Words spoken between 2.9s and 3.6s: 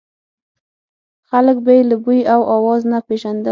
نه پېژندل.